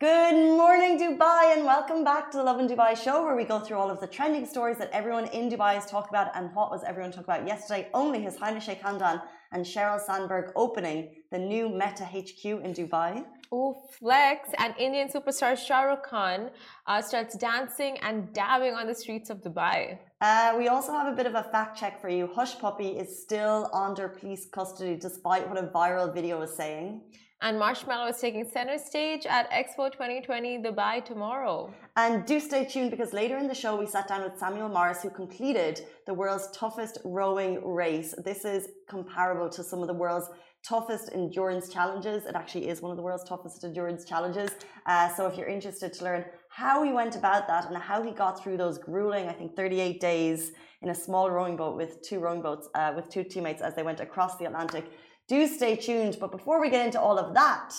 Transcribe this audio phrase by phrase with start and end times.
[0.00, 3.76] Good morning, Dubai, and welcome back to the Lovin Dubai show, where we go through
[3.76, 6.28] all of the trending stories that everyone in Dubai is talking about.
[6.34, 7.90] And what was everyone talking about yesterday?
[7.92, 9.20] Only His Highness Sheikh Hamdan
[9.52, 13.26] and Sheryl Sandberg opening the new Meta HQ in Dubai.
[13.52, 14.48] Ooh, flex!
[14.56, 16.50] And Indian superstar Shah Rukh Khan
[16.86, 19.98] uh, starts dancing and dabbing on the streets of Dubai.
[20.22, 22.26] Uh, we also have a bit of a fact check for you.
[22.26, 27.02] Hushpuppi is still under police custody, despite what a viral video is saying.
[27.42, 31.72] And Marshmello is taking center stage at Expo 2020 Dubai tomorrow.
[31.96, 35.02] And do stay tuned because later in the show we sat down with Samuel Morris,
[35.02, 38.14] who completed the world's toughest rowing race.
[38.22, 40.28] This is comparable to some of the world's
[40.62, 42.26] toughest endurance challenges.
[42.26, 44.50] It actually is one of the world's toughest endurance challenges.
[44.84, 48.10] Uh, so if you're interested to learn how he went about that and how he
[48.10, 52.18] got through those grueling, I think, 38 days in a small rowing boat with two
[52.18, 54.84] rowing boats, uh, with two teammates as they went across the Atlantic,
[55.30, 56.14] do stay tuned.
[56.22, 57.70] But before we get into all of that,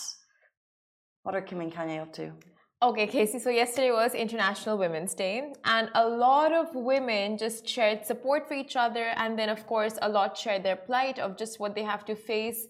[1.24, 2.32] what are Kim and Kanye up to?
[2.84, 3.38] Okay, Casey.
[3.38, 8.56] So yesterday was International Women's Day, and a lot of women just shared support for
[8.56, 11.84] each other, and then of course a lot shared their plight of just what they
[11.84, 12.62] have to face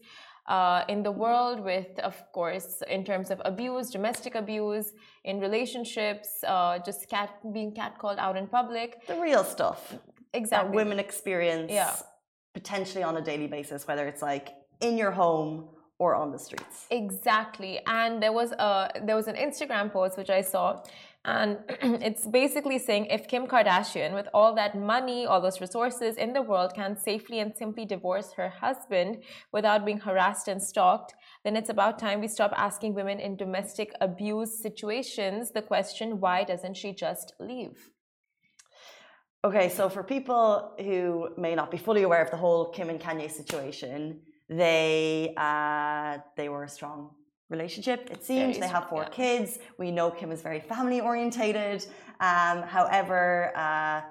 [0.48, 4.88] uh, in the world with, of course, in terms of abuse, domestic abuse,
[5.24, 8.90] in relationships, uh, just cat being catcalled out in public.
[9.08, 9.96] The real stuff.
[10.34, 10.68] Exactly.
[10.68, 11.96] That women experience yeah.
[12.54, 14.48] potentially on a daily basis, whether it's like
[14.82, 16.88] in your home or on the streets.
[16.90, 17.80] Exactly.
[17.86, 20.82] And there was a there was an Instagram post which I saw
[21.24, 21.60] and
[22.02, 26.42] it's basically saying if Kim Kardashian with all that money, all those resources in the
[26.42, 31.70] world can safely and simply divorce her husband without being harassed and stalked, then it's
[31.70, 36.92] about time we stop asking women in domestic abuse situations the question why doesn't she
[36.94, 37.92] just leave?
[39.44, 43.00] Okay, so for people who may not be fully aware of the whole Kim and
[43.00, 44.22] Kanye situation,
[44.52, 47.10] they uh, they were a strong
[47.50, 48.10] relationship.
[48.12, 49.10] It seems they have four yeah.
[49.10, 49.60] kids.
[49.78, 51.86] We know Kim is very family orientated.
[52.20, 54.02] Um, however, uh,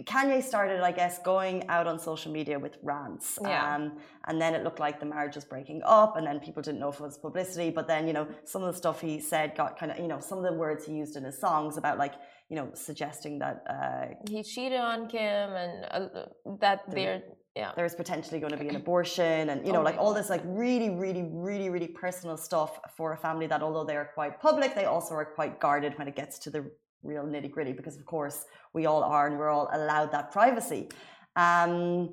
[0.00, 3.38] Kanye started, I guess, going out on social media with rants.
[3.42, 3.74] Yeah.
[3.74, 6.80] Um, and then it looked like the marriage was breaking up, and then people didn't
[6.80, 7.70] know if it was publicity.
[7.70, 10.18] But then, you know, some of the stuff he said got kind of, you know,
[10.18, 12.14] some of the words he used in his songs about, like,
[12.48, 16.26] you know, suggesting that uh, he cheated on Kim and uh,
[16.60, 17.22] that they're
[17.54, 20.30] yeah there's potentially going to be an abortion and you know oh like all this
[20.30, 24.40] like really really really really personal stuff for a family that although they are quite
[24.40, 26.70] public they also are quite guarded when it gets to the
[27.02, 30.88] real nitty gritty because of course we all are and we're all allowed that privacy
[31.36, 32.12] um,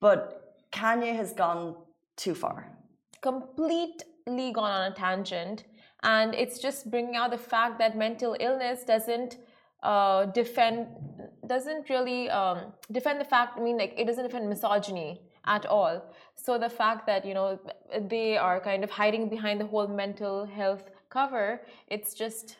[0.00, 1.76] but kanye has gone
[2.16, 2.70] too far
[3.22, 5.64] completely gone on a tangent
[6.02, 9.38] and it's just bringing out the fact that mental illness doesn't
[9.82, 10.86] uh, defend
[11.46, 13.58] doesn't really um, defend the fact.
[13.58, 16.02] I mean, like it doesn't defend misogyny at all.
[16.34, 17.58] So the fact that you know
[18.08, 22.56] they are kind of hiding behind the whole mental health cover, it's just.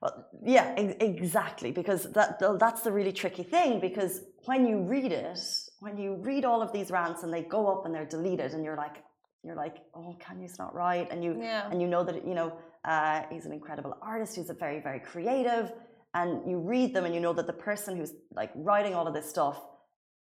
[0.00, 1.72] Well, yeah, exactly.
[1.72, 3.80] Because that that's the really tricky thing.
[3.80, 5.38] Because when you read it,
[5.80, 8.64] when you read all of these rants and they go up and they're deleted, and
[8.64, 8.96] you're like,
[9.44, 11.68] you're like, oh, Kanye's not right, and you yeah.
[11.70, 14.36] and you know that you know uh, he's an incredible artist.
[14.36, 15.72] He's a very very creative
[16.14, 19.14] and you read them and you know that the person who's like writing all of
[19.14, 19.62] this stuff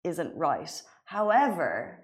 [0.04, 0.82] isn't right.
[1.06, 2.00] However,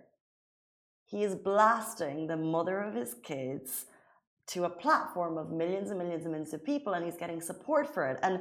[1.05, 3.85] he is blasting the mother of his kids
[4.47, 7.93] to a platform of millions and millions and millions of people and he's getting support
[7.93, 8.19] for it.
[8.23, 8.39] And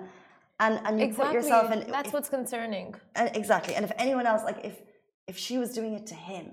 [0.61, 1.27] and and you exactly.
[1.27, 2.94] put yourself in that's if, what's concerning.
[3.15, 3.75] And exactly.
[3.75, 4.81] And if anyone else like if
[5.27, 6.50] if she was doing it to him,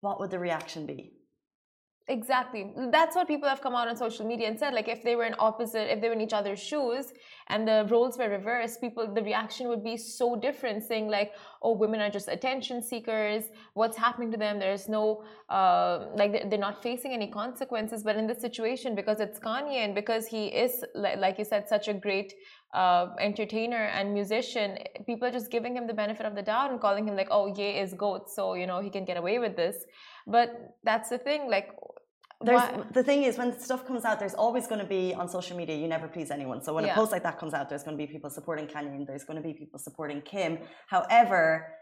[0.00, 1.15] what would the reaction be?
[2.08, 2.72] Exactly.
[2.92, 4.72] That's what people have come out on social media and said.
[4.72, 7.12] Like, if they were in opposite, if they were in each other's shoes
[7.48, 11.72] and the roles were reversed, people, the reaction would be so different, saying, like, oh,
[11.72, 13.46] women are just attention seekers.
[13.74, 14.60] What's happening to them?
[14.60, 18.04] There's no, uh, like, they're not facing any consequences.
[18.04, 21.88] But in this situation, because it's Kanye and because he is, like you said, such
[21.88, 22.34] a great
[22.72, 26.80] uh, entertainer and musician, people are just giving him the benefit of the doubt and
[26.80, 28.30] calling him, like, oh, Ye is GOAT.
[28.30, 29.86] So, you know, he can get away with this.
[30.28, 31.70] But that's the thing, like,
[32.92, 35.76] the thing is when stuff comes out, there's always going to be on social media.
[35.76, 36.62] You never please anyone.
[36.62, 36.92] So when yeah.
[36.92, 39.40] a post like that comes out, there's going to be people supporting Kanye, there's going
[39.40, 40.58] to be people supporting Kim.
[40.88, 41.72] However,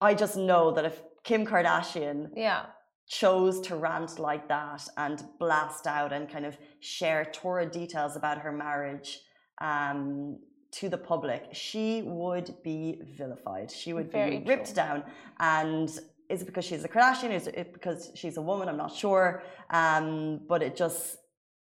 [0.00, 2.66] I just know that if Kim Kardashian, yeah,
[3.06, 8.38] chose to rant like that and blast out and kind of share torrid details about
[8.38, 9.20] her marriage
[9.60, 10.38] um,
[10.72, 13.70] to the public, she would be vilified.
[13.70, 14.74] She would Very be ripped true.
[14.74, 15.04] down
[15.38, 15.90] and
[16.32, 17.32] is it because she's a Kardashian?
[17.40, 18.64] Is it because she's a woman?
[18.70, 19.26] I'm not sure.
[19.80, 21.18] Um, but it just,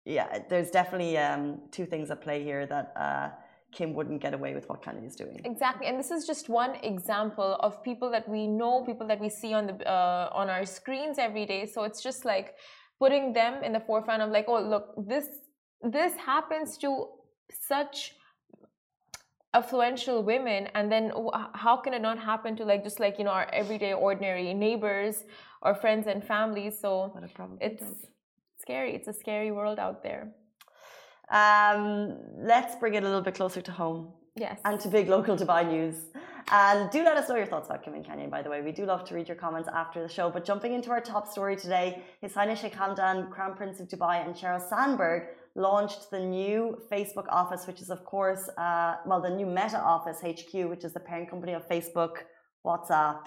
[0.05, 3.28] yeah, there's definitely um, two things at play here that uh,
[3.76, 5.40] Kim wouldn't get away with what Kanye is doing.
[5.44, 9.28] Exactly, and this is just one example of people that we know, people that we
[9.28, 11.62] see on the uh, on our screens every day.
[11.66, 12.49] So it's just like
[12.99, 15.26] putting them in the forefront of like, oh, look, this
[15.82, 16.88] this happens to
[17.72, 18.14] such
[19.55, 21.11] affluential women and then
[21.55, 25.25] how can it not happen to like just like you know our everyday ordinary neighbors
[25.62, 26.79] or friends and families?
[26.79, 27.12] So
[27.61, 27.85] it's
[28.61, 28.95] scary.
[28.95, 30.33] It's a scary world out there.
[31.31, 34.59] Um, let's bring it a little bit closer to home yes.
[34.65, 35.97] and to big local dubai news.
[36.51, 38.62] And do let us know your thoughts about Kim and Kanye, by the way.
[38.62, 40.31] We do love to read your comments after the show.
[40.31, 44.25] But jumping into our top story today, His Highness Sheikh Hamdan, Crown Prince of Dubai,
[44.25, 45.27] and Sheryl Sandberg
[45.58, 50.19] launched the new Facebook office, which is, of course, uh, well, the new Meta office,
[50.22, 52.14] HQ, which is the parent company of Facebook,
[52.64, 53.22] WhatsApp,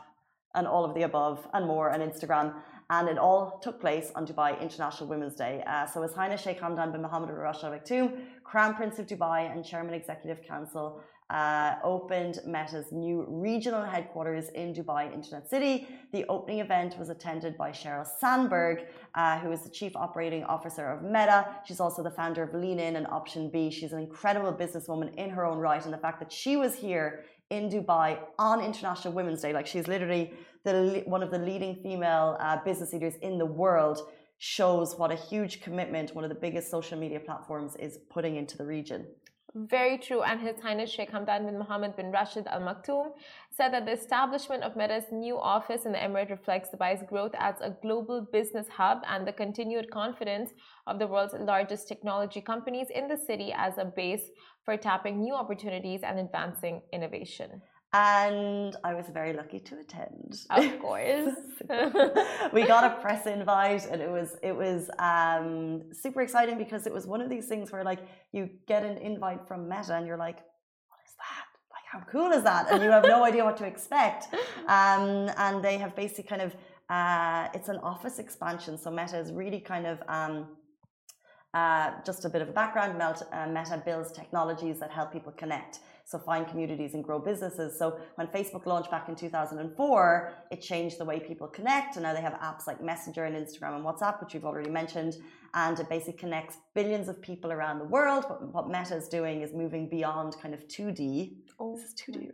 [0.56, 2.54] and all of the above, and more, and Instagram.
[2.90, 5.64] And it all took place on Dubai International Women's Day.
[5.68, 8.08] Uh, so, His Highness Sheikh Hamdan bin Mohammed Al Rashid Al Maktoum,
[8.44, 11.02] Crown Prince of Dubai and Chairman Executive Council,
[11.32, 15.88] uh, opened Meta's new regional headquarters in Dubai Internet City.
[16.12, 20.86] The opening event was attended by Sheryl Sandberg, uh, who is the Chief Operating Officer
[20.92, 21.48] of Meta.
[21.66, 23.72] She's also the founder of Lean In and Option B.
[23.72, 27.24] She's an incredible businesswoman in her own right, and the fact that she was here
[27.50, 30.34] in Dubai on International Women's Day, like she's literally
[30.66, 34.00] the, one of the leading female uh, business leaders in the world,
[34.38, 38.58] shows what a huge commitment one of the biggest social media platforms is putting into
[38.58, 39.06] the region.
[39.54, 40.22] Very true.
[40.22, 43.12] And His Highness Sheikh Hamdan bin Mohammed bin Rashid Al Maktoum
[43.50, 47.56] said that the establishment of Meta's new office in the Emirate reflects Dubai's growth as
[47.60, 50.52] a global business hub and the continued confidence
[50.88, 54.30] of the world's largest technology companies in the city as a base
[54.64, 57.62] for tapping new opportunities and advancing innovation
[57.94, 60.40] and I was very lucky to attend.
[60.50, 61.36] Of course,
[62.54, 66.94] we got a press invite, and it was it was um, super exciting because it
[66.94, 68.00] was one of these things where like
[68.32, 71.46] you get an invite from Meta, and you're like, "What is that?
[71.76, 74.28] Like, how cool is that?" And you have no idea what to expect.
[74.68, 76.56] Um, and they have basically kind of
[76.90, 80.48] uh, it's an office expansion, so Meta is really kind of um,
[81.54, 83.02] uh, just a bit of a background.
[83.02, 87.78] Uh, Meta builds technologies that help people connect so find communities and grow businesses.
[87.78, 92.14] So when Facebook launched back in 2004, it changed the way people connect, and now
[92.14, 95.18] they have apps like Messenger and Instagram and WhatsApp, which we've already mentioned,
[95.54, 98.26] and it basically connects billions of people around the world.
[98.28, 101.36] But what Meta is doing is moving beyond kind of 2D.
[101.60, 102.32] Oh, this is 2D.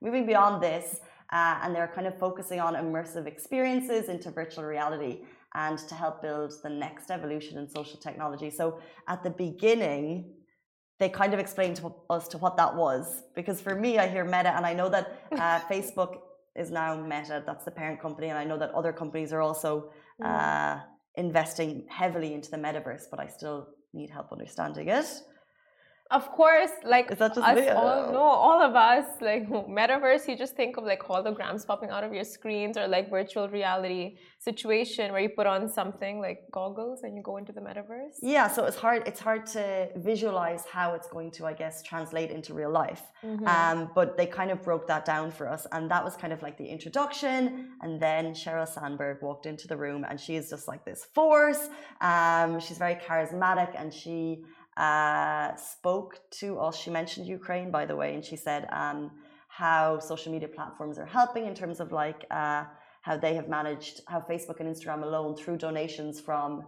[0.00, 1.00] Moving beyond this,
[1.32, 5.20] uh, and they're kind of focusing on immersive experiences into virtual reality
[5.54, 8.50] and to help build the next evolution in social technology.
[8.50, 8.78] So
[9.08, 10.32] at the beginning,
[11.00, 13.22] they kind of explained to us to what that was.
[13.34, 16.18] Because for me, I hear Meta, and I know that uh, Facebook
[16.54, 17.42] is now Meta.
[17.44, 19.90] That's the parent company, and I know that other companies are also
[20.22, 20.26] mm.
[20.26, 20.82] uh,
[21.16, 23.04] investing heavily into the metaverse.
[23.10, 25.06] But I still need help understanding it.
[26.10, 27.68] Of course, like is that just us me?
[27.68, 29.48] all, no, all of us, like
[29.80, 33.48] metaverse, you just think of like holograms popping out of your screens or like virtual
[33.48, 38.16] reality situation where you put on something like goggles and you go into the metaverse.
[38.22, 39.06] Yeah, so it's hard.
[39.06, 43.02] It's hard to visualize how it's going to, I guess, translate into real life.
[43.24, 43.46] Mm-hmm.
[43.46, 46.42] Um, but they kind of broke that down for us, and that was kind of
[46.42, 47.68] like the introduction.
[47.82, 51.68] And then Sheryl Sandberg walked into the room, and she is just like this force.
[52.00, 54.42] Um, she's very charismatic, and she
[54.80, 56.74] uh, spoke to us.
[56.76, 59.10] She mentioned Ukraine, by the way, and she said um,
[59.48, 62.64] how social media platforms are helping in terms of like uh,
[63.02, 66.64] how they have managed, how Facebook and Instagram alone, through donations from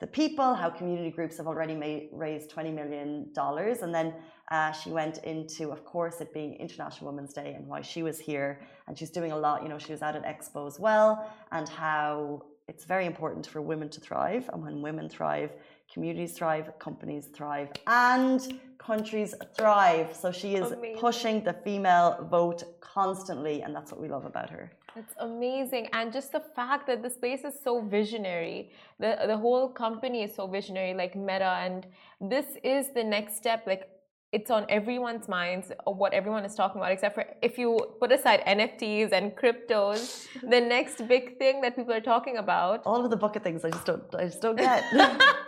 [0.00, 3.32] the people, how community groups have already made, raised $20 million.
[3.36, 4.14] And then
[4.50, 8.18] uh, she went into, of course, it being International Women's Day and why she was
[8.18, 8.60] here.
[8.86, 11.68] And she's doing a lot, you know, she was out at Expo as well, and
[11.68, 14.48] how it's very important for women to thrive.
[14.52, 15.52] And when women thrive,
[15.92, 20.14] communities thrive, companies thrive, and countries thrive.
[20.14, 20.98] So she is amazing.
[20.98, 24.72] pushing the female vote constantly, and that's what we love about her.
[24.96, 29.68] It's amazing, and just the fact that the space is so visionary, the the whole
[29.68, 31.86] company is so visionary, like Meta, and
[32.20, 33.64] this is the next step.
[33.66, 33.88] Like
[34.34, 37.68] it's on everyone's minds of what everyone is talking about, except for if you
[38.00, 42.82] put aside NFTs and cryptos, the next big thing that people are talking about.
[42.84, 44.82] All of the bucket things I just don't I just don't get.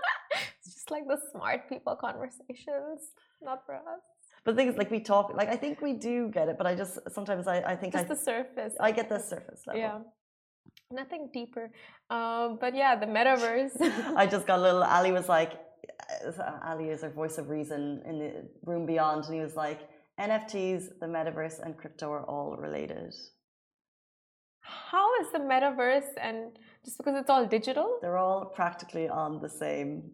[0.87, 3.13] just like the smart people conversations,
[3.43, 4.03] not for us.
[4.45, 6.67] But the thing is, like we talk, like I think we do get it, but
[6.67, 8.75] I just sometimes I, I think just I, the surface.
[8.81, 9.83] I get the surface level.
[9.83, 9.99] Yeah,
[10.93, 11.71] nothing deeper.
[12.11, 13.81] Um, but yeah, the metaverse.
[14.17, 14.85] I just got a little.
[14.85, 15.55] Ali was like,
[16.25, 19.81] uh, Ali is our voice of reason in the room beyond, and he was like,
[20.21, 23.15] NFTs, the metaverse, and crypto are all related.
[24.61, 27.99] How is the metaverse and just because it's all digital?
[28.01, 30.11] They're all practically on the same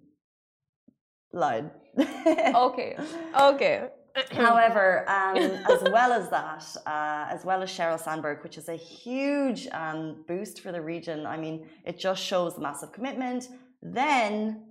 [1.32, 1.70] line.
[1.98, 2.96] okay.
[3.38, 3.88] Okay.
[4.30, 8.76] However, um, as well as that, uh, as well as Sheryl Sandberg, which is a
[8.76, 13.48] huge um, boost for the region, I mean, it just shows the massive commitment.
[13.80, 14.64] Then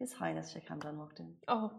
[0.00, 1.32] His Highness Sheikh Hamdan walked in.
[1.46, 1.72] Oh,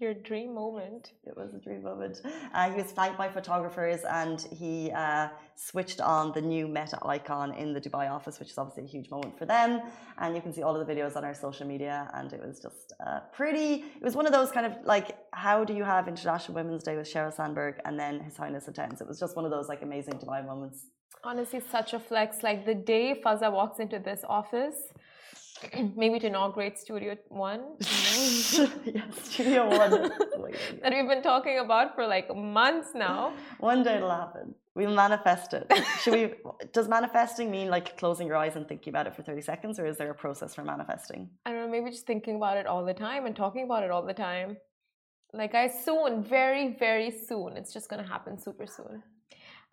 [0.00, 1.12] your dream moment.
[1.24, 2.22] It was a dream moment.
[2.54, 7.54] Uh, he was flanked by photographers and he uh, switched on the new Meta icon
[7.54, 9.80] in the Dubai office, which is obviously a huge moment for them.
[10.18, 12.10] And you can see all of the videos on our social media.
[12.14, 13.84] And it was just uh, pretty.
[14.00, 16.96] It was one of those kind of like, how do you have International Women's Day
[16.96, 19.00] with Sheryl Sandberg and then His Highness attends?
[19.00, 20.86] It was just one of those like amazing Dubai moments.
[21.24, 22.42] Honestly, such a flex.
[22.42, 24.76] Like the day Fazza walks into this office,
[25.96, 27.62] maybe to inaugurate Studio One.
[27.80, 30.12] yes, Studio One.
[30.38, 30.48] Oh
[30.82, 33.32] that we've been talking about for like months now.
[33.58, 34.54] One day it'll happen.
[34.74, 35.70] We'll manifest it.
[36.02, 36.34] Should we?
[36.72, 39.86] Does manifesting mean like closing your eyes and thinking about it for thirty seconds, or
[39.86, 41.28] is there a process for manifesting?
[41.44, 41.68] I don't know.
[41.68, 44.56] Maybe just thinking about it all the time and talking about it all the time.
[45.32, 47.56] Like I soon, very, very soon.
[47.56, 49.02] It's just gonna happen super soon.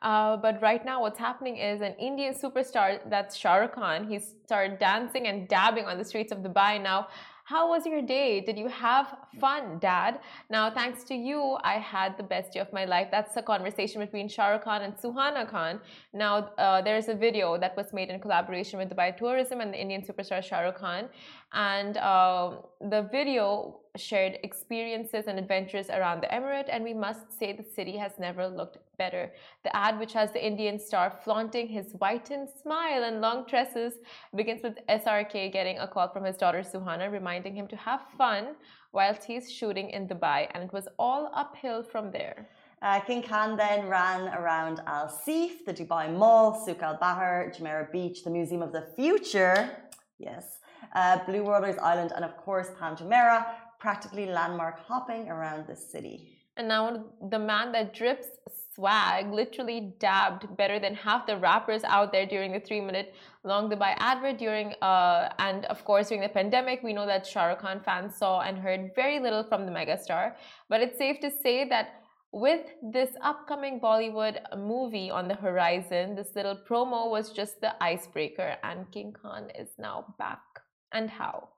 [0.01, 4.19] Uh, but right now, what's happening is an Indian superstar, that's Shah Rukh Khan, he
[4.19, 6.81] started dancing and dabbing on the streets of Dubai.
[6.81, 7.07] Now,
[7.45, 8.41] how was your day?
[8.41, 10.19] Did you have fun, Dad?
[10.49, 13.09] Now, thanks to you, I had the best day of my life.
[13.11, 15.79] That's a conversation between Shah Rukh Khan and Suhana Khan.
[16.11, 19.79] Now, uh, there's a video that was made in collaboration with Dubai Tourism and the
[19.79, 21.07] Indian superstar Shah Rukh Khan.
[21.53, 27.53] And uh, the video shared experiences and adventures around the emirate, and we must say
[27.53, 29.31] the city has never looked better.
[29.63, 33.93] The ad, which has the Indian star flaunting his whitened smile and long tresses,
[34.35, 38.55] begins with SRK getting a call from his daughter Suhana, reminding him to have fun
[38.91, 42.47] whilst he's shooting in Dubai, and it was all uphill from there.
[42.81, 47.91] Uh, King Khan then ran around Al Seef, the Dubai Mall, Souk Al Bahar, Jumeirah
[47.91, 49.71] Beach, the Museum of the Future,
[50.19, 50.59] yes,
[50.93, 53.45] uh, Blue Waters Island, and of course Palm Jumeirah,
[53.79, 56.15] practically landmark hopping around the city.
[56.57, 58.27] And now the man that drips
[58.75, 63.69] swag literally dabbed better than half the rappers out there during the three minute long
[63.69, 67.59] Dubai advert during uh, and of course during the pandemic we know that Shah Rukh
[67.59, 70.33] Khan fans saw and heard very little from the megastar.
[70.69, 72.01] But it's safe to say that
[72.31, 78.57] with this upcoming Bollywood movie on the horizon this little promo was just the icebreaker
[78.63, 80.43] and King Khan is now back.
[80.91, 81.49] And how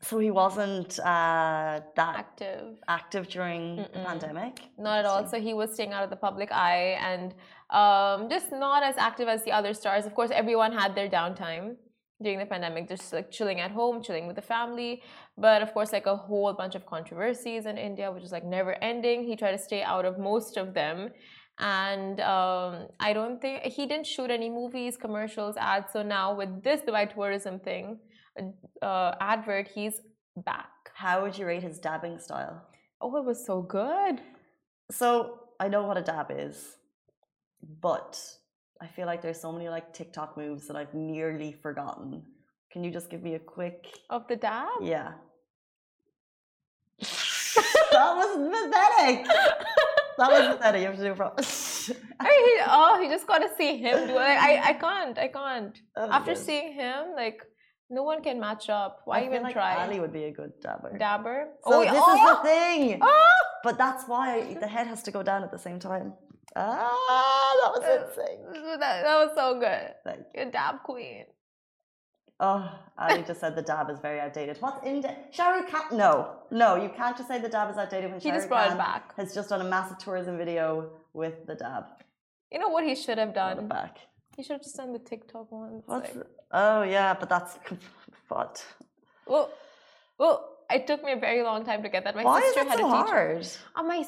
[0.00, 3.92] so he wasn't uh, that active active during Mm-mm.
[3.92, 4.54] the pandemic.
[4.78, 5.26] Not at all.
[5.26, 7.34] So he was staying out of the public eye and
[7.70, 10.04] um, just not as active as the other stars.
[10.06, 11.76] Of course, everyone had their downtime
[12.22, 15.02] during the pandemic, just like chilling at home, chilling with the family.
[15.36, 18.74] But of course, like a whole bunch of controversies in India, which is like never
[18.82, 19.24] ending.
[19.24, 21.10] He tried to stay out of most of them.
[21.58, 25.92] And um, I don't think he didn't shoot any movies, commercials, ads.
[25.92, 27.98] So now with this Dubai tourism thing,
[28.82, 30.00] uh, advert, he's
[30.36, 30.70] back.
[30.94, 32.62] How would you rate his dabbing style?
[33.00, 34.20] Oh, it was so good.
[34.90, 36.76] So I know what a dab is,
[37.80, 38.20] but
[38.80, 42.22] I feel like there's so many like TikTok moves that I've nearly forgotten.
[42.72, 44.68] Can you just give me a quick of the dab?
[44.80, 45.12] Yeah.
[47.00, 49.26] that was pathetic.
[50.18, 50.80] that was pathetic.
[50.80, 51.32] You have to do it from.
[52.20, 54.18] I mean, oh, you just got to see him do it.
[54.18, 55.18] I, I can't.
[55.18, 55.80] I can't.
[55.96, 56.38] After good.
[56.38, 57.42] seeing him, like
[57.92, 59.02] no one can match up.
[59.04, 59.84] Why I even like try?
[59.84, 60.96] Ali would be a good dabber.
[60.98, 61.48] Dabber.
[61.66, 62.14] So oh, this oh!
[62.14, 62.98] is the thing.
[63.02, 63.26] Oh!
[63.62, 66.14] But that's why the head has to go down at the same time.
[66.56, 68.80] Ah, that was insane.
[68.80, 69.94] That, that was so good.
[70.04, 70.50] Thank you.
[70.50, 71.24] dab queen.
[72.40, 72.68] Oh,
[72.98, 74.56] Ali just said the dab is very outdated.
[74.58, 75.96] What's in Shah Rukh Khan?
[75.96, 78.68] No, no, you can't just say the dab is outdated when he Shah just brought
[78.68, 79.16] Khan it back.
[79.16, 81.84] Has just done a massive tourism video with the dab.
[82.50, 83.68] You know what he should have done?
[83.68, 83.98] Back.
[84.36, 85.84] He should have just done the TikTok ones.
[85.86, 86.26] What's like...
[86.52, 87.58] Oh yeah, but that's
[88.28, 88.64] what?
[89.26, 89.50] Well,
[90.18, 92.14] well, it took me a very long time to get that.
[92.14, 93.40] My Why sister is had so to teach hard?
[93.40, 93.46] me.
[93.76, 94.04] Oh, my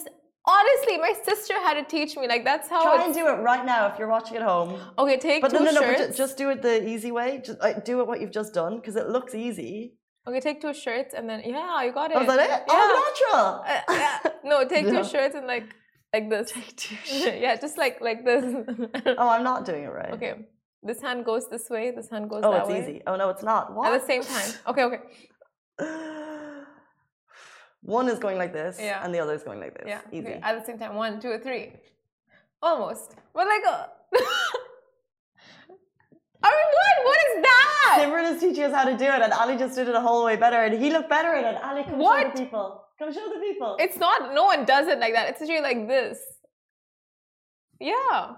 [0.47, 2.29] honestly, my sister had to teach me.
[2.29, 2.83] Like that's how.
[2.83, 4.81] Try and do it right now if you're watching at home.
[4.99, 5.97] Okay, take but two no, no, no.
[5.97, 7.43] But just do it the easy way.
[7.45, 9.95] Just like, do it what you've just done because it looks easy.
[10.27, 12.17] Okay, take two shirts and then yeah, you got it.
[12.17, 12.49] Oh, that it?
[12.49, 12.65] Yeah.
[12.69, 13.63] Oh, natural.
[13.67, 14.19] Uh, yeah.
[14.43, 15.75] No, take two shirts and like
[16.13, 16.53] like this.
[16.53, 18.45] Take two yeah, just like like this.
[19.19, 20.13] oh, I'm not doing it right.
[20.13, 20.35] Okay.
[20.85, 21.91] This hand goes this way.
[21.91, 22.75] This hand goes oh, that way.
[22.75, 23.03] Oh, it's easy.
[23.07, 23.75] Oh no, it's not.
[23.75, 23.93] What?
[23.93, 24.51] At the same time.
[24.69, 25.01] Okay, okay.
[27.81, 29.05] One is going like this, yeah.
[29.05, 29.85] and the other is going like this.
[29.87, 30.29] Yeah, easy.
[30.29, 30.41] Okay.
[30.43, 31.73] At the same time, one, two, three.
[32.63, 33.63] Almost, but like.
[33.67, 33.87] Uh...
[36.47, 36.97] I mean, what?
[37.09, 37.97] What is that?
[38.01, 40.25] Simran is teaching us how to do it, and Ali just did it a whole
[40.25, 41.63] way better, and he looked better at it.
[41.63, 42.23] Ali, come what?
[42.23, 42.85] show the people.
[42.99, 43.77] Come show the people.
[43.81, 44.35] It's not.
[44.35, 45.29] No one does it like that.
[45.31, 46.19] It's usually like this.
[47.81, 48.37] Yeah.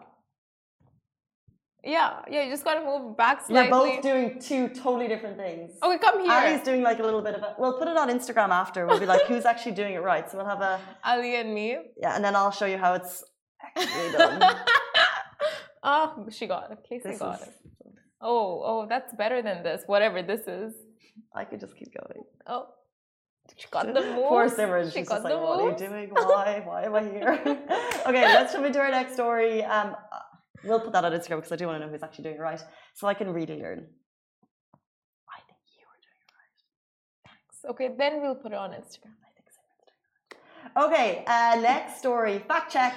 [1.86, 3.68] Yeah, yeah, you just gotta move back slightly.
[3.68, 5.70] You're both doing two totally different things.
[5.80, 6.32] Okay, come here.
[6.32, 7.54] Ali's doing like a little bit of a.
[7.60, 8.86] We'll put it on Instagram after.
[8.86, 10.28] We'll be like, who's actually doing it right?
[10.28, 10.80] So we'll have a.
[11.04, 11.78] Ali and me.
[11.96, 13.22] Yeah, and then I'll show you how it's
[13.62, 14.42] actually done.
[15.84, 16.78] oh, she got it.
[16.88, 17.48] Casey this got is...
[17.48, 17.54] it.
[18.20, 19.82] Oh, oh, that's better than this.
[19.86, 20.74] Whatever this is.
[21.34, 22.24] I could just keep going.
[22.48, 22.66] Oh,
[23.56, 24.28] she got the move.
[24.28, 24.86] Poor Simran.
[24.86, 26.08] She She's got just the like, what are you doing?
[26.10, 26.62] Why?
[26.64, 27.40] Why am I here?
[28.06, 29.62] okay, let's jump into our next story.
[29.64, 29.94] Um,
[30.66, 32.40] we'll put that on Instagram because I do want to know who's actually doing it
[32.40, 32.60] right,
[32.94, 33.86] so I can really learn.
[35.28, 36.56] I think you were doing it right.
[37.26, 37.64] Thanks.
[37.70, 39.16] Okay, then we'll put it on Instagram.
[39.26, 40.84] I think Simran's doing it right.
[40.84, 42.38] Okay, uh, next story.
[42.40, 42.96] Fact check.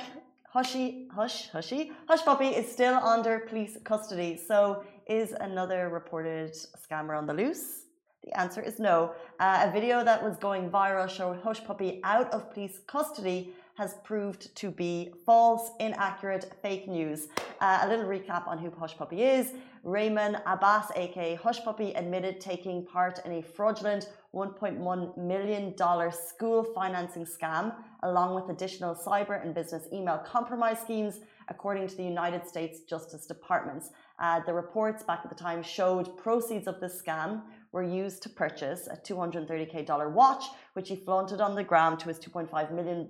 [0.51, 4.35] Hushy, hush, hushy, Hushpuppi is still under police custody.
[4.35, 7.85] So, is another reported scammer on the loose?
[8.23, 9.13] The answer is no.
[9.39, 14.53] Uh, a video that was going viral showed Hushpuppi out of police custody has proved
[14.57, 17.29] to be false, inaccurate, fake news.
[17.62, 19.53] Uh, a little recap on who Hushpuppi is.
[19.83, 25.74] Raymond Abbas, aka Hushpuppi, admitted taking part in a fraudulent $1.1 million
[26.12, 32.03] school financing scam, along with additional cyber and business email compromise schemes, according to the
[32.03, 33.86] United States Justice Department.
[34.19, 38.29] Uh, the reports back at the time showed proceeds of this scam were used to
[38.29, 40.43] purchase a 230k dollar watch,
[40.74, 43.09] which he flaunted on the gram to his 2.5 million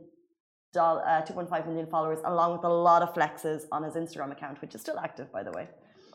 [0.75, 4.75] uh, 2.5 million followers, along with a lot of flexes on his Instagram account, which
[4.75, 5.67] is still active, by the way.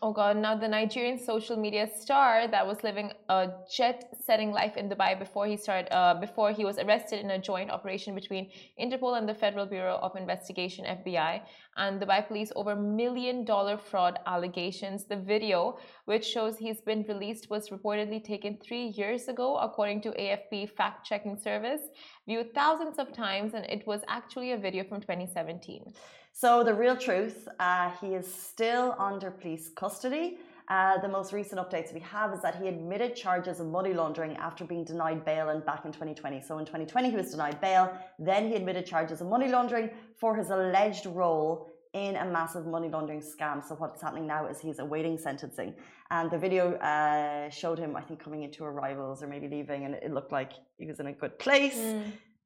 [0.06, 4.90] Oh god, now the Nigerian social media star that was living a jet-setting life in
[4.90, 9.16] Dubai before he started uh, before he was arrested in a joint operation between Interpol
[9.16, 11.40] and the Federal Bureau of Investigation FBI
[11.78, 15.06] and Dubai police over million dollar fraud allegations.
[15.06, 20.11] The video, which shows he's been released, was reportedly taken three years ago, according to
[20.11, 21.80] AFP fact-checking service,
[22.28, 25.94] viewed thousands of times, and it was actually a video from 2017.
[26.36, 30.38] So, the real truth, uh, he is still under police custody.
[30.66, 34.36] Uh, the most recent updates we have is that he admitted charges of money laundering
[34.38, 36.40] after being denied bail and back in 2020.
[36.40, 37.96] So, in 2020, he was denied bail.
[38.18, 42.88] Then he admitted charges of money laundering for his alleged role in a massive money
[42.88, 43.62] laundering scam.
[43.64, 45.76] So, what's happening now is he's awaiting sentencing.
[46.10, 49.94] And the video uh, showed him, I think, coming into arrivals or maybe leaving, and
[49.94, 51.78] it looked like he was in a good place.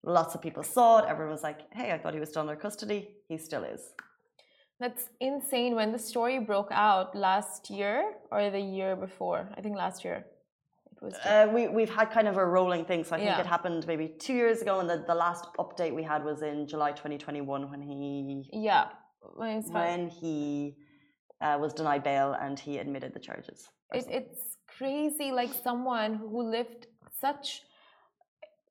[0.05, 1.05] Lots of people saw it.
[1.09, 3.09] Everyone was like, hey, I thought he was still under custody.
[3.29, 3.81] He still is.
[4.81, 5.75] That's insane.
[5.75, 10.25] When the story broke out last year or the year before, I think last year.
[10.92, 11.14] It was.
[11.25, 13.03] Uh, we, we've had kind of a rolling thing.
[13.03, 13.40] So I think Yeah.
[13.40, 14.79] it happened maybe two years ago.
[14.79, 18.88] And the, the last update we had was in July 2021 when he, yeah.
[19.35, 20.77] When when he
[21.40, 23.68] uh, was denied bail and he admitted the charges.
[23.92, 25.33] It, it's crazy.
[25.33, 26.87] Like someone who lived
[27.20, 27.62] such,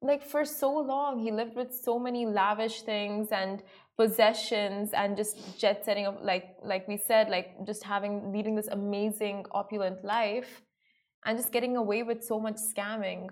[0.02, 3.64] like for so long, he lived with so many lavish things and
[3.98, 8.68] possessions and just jet setting of like like we said, like just having leading this
[8.68, 10.62] amazing opulent life,
[11.26, 13.30] and just getting away with so much scamming.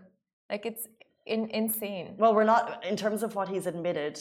[0.50, 0.88] Like it's
[1.26, 2.16] in, insane.
[2.18, 4.20] Well, we're not, in terms of what he's admitted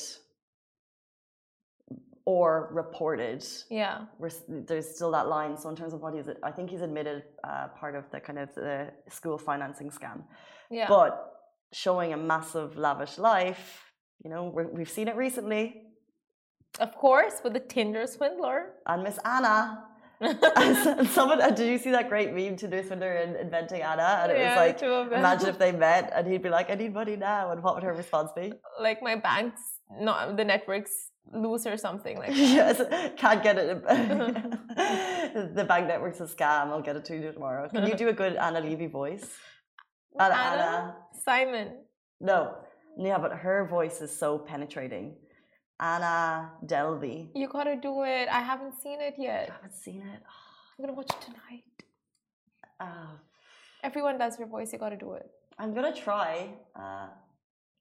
[2.27, 4.07] or reported, Yeah.
[4.19, 5.59] we're, there's still that line.
[5.59, 8.39] So in terms of what he's, I think he's admitted uh, part of the kind
[8.39, 10.23] of the school financing scam.
[10.71, 10.89] Yeah.
[10.89, 11.34] But
[11.75, 13.83] showing a massive lavish life,
[14.23, 15.83] you know, we're, we've seen it recently.
[16.81, 18.73] Of course, with the Tinder swindler.
[18.87, 19.85] And Miss Anna,
[20.21, 24.21] and someone uh, did you see that great meme Tinder Swindler in inventing Anna?
[24.23, 25.19] And it Yeah, was like, two of them.
[25.19, 27.51] imagine if they met and he'd be like, I need money now.
[27.53, 28.53] And what would her response be?
[28.81, 29.61] Like my bank's
[30.01, 32.31] not the network's loose or something like.
[32.35, 32.81] yes,
[33.17, 33.83] can't get it.
[35.55, 36.69] the bank network's a scam.
[36.71, 37.69] I'll get it to you tomorrow.
[37.69, 39.27] Can you do a good Anna Delvey voice?
[40.19, 40.97] Anna, Anna.
[41.25, 41.69] Simon.
[42.21, 42.55] No,
[42.99, 45.17] yeah, but her voice is so penetrating.
[45.81, 47.29] Anna Delvey.
[47.35, 48.29] You gotta do it.
[48.31, 49.51] I haven't seen it yet.
[49.51, 50.23] I haven't seen it.
[50.79, 51.65] I'm gonna watch it tonight.
[52.81, 53.17] Uh,
[53.83, 54.73] Everyone does your voice.
[54.73, 55.27] You gotta do it.
[55.59, 56.55] I'm gonna try.
[56.77, 57.09] Uh,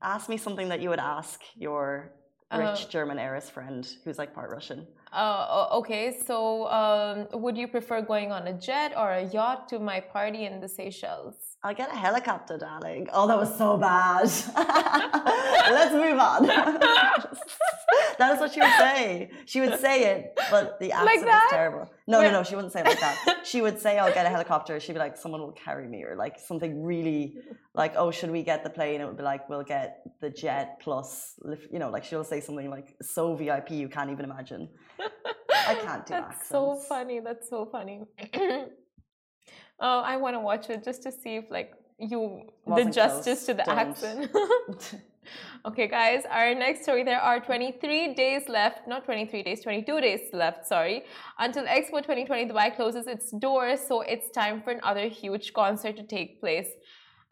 [0.01, 2.13] ask me something that you would ask your
[2.51, 4.87] rich Uh, German heiress friend who's like part Russian.
[5.13, 9.79] Uh, okay, so um, would you prefer going on a jet or a yacht to
[9.79, 11.35] my party in the Seychelles?
[11.65, 13.07] I'll get a helicopter, darling.
[13.13, 14.23] Oh, that was so bad.
[15.71, 16.45] Let's move on.
[18.17, 19.31] that is what she would say.
[19.45, 21.89] She would say it, but the accent is terrible.
[22.05, 22.43] No, no, no.
[22.43, 23.39] She wouldn't say it like that.
[23.45, 26.15] She would say, "I'll get a helicopter." She'd be like, "Someone will carry me," or
[26.15, 27.35] like something really,
[27.75, 30.79] like, "Oh, should we get the plane?" It would be like, "We'll get the jet
[30.81, 34.69] plus," lift-" you know, like she'll say something like so VIP you can't even imagine.
[35.71, 36.49] I can't do That's accents.
[36.49, 37.19] so funny.
[37.19, 38.01] That's so funny.
[39.79, 43.45] oh, I want to watch it just to see if like you Wasn't the justice
[43.45, 43.45] close.
[43.47, 43.77] to the Don't.
[43.77, 44.31] accent.
[45.67, 47.03] okay, guys, our next story.
[47.03, 51.03] There are 23 days left, not 23 days, 22 days left, sorry,
[51.39, 53.79] until Expo 2020 Dubai closes its doors.
[53.87, 56.67] So it's time for another huge concert to take place.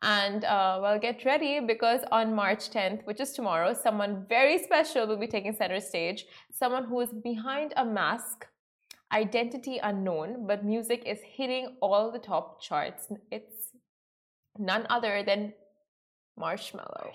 [0.04, 5.06] And uh, well, get ready because on March 10th, which is tomorrow, someone very special
[5.06, 6.26] will be taking center stage.
[6.52, 8.48] Someone who is behind a mask,
[9.14, 13.10] identity unknown, but music is hitting all the top charts.
[13.32, 13.74] It's
[14.58, 15.54] none other than
[16.40, 17.12] Marshmello.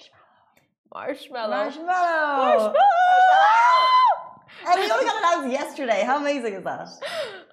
[0.95, 1.51] Marshmello.
[1.51, 2.73] Marshmello.
[2.73, 3.66] Marshmello.
[4.69, 6.03] And we only got announced yesterday.
[6.05, 6.89] How amazing is that?